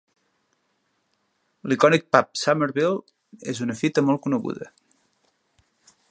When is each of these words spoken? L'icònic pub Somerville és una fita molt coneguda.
L'icònic 1.73 2.07
pub 2.15 2.31
Somerville 2.45 3.45
és 3.53 3.61
una 3.67 3.75
fita 3.83 4.05
molt 4.07 4.23
coneguda. 4.27 4.71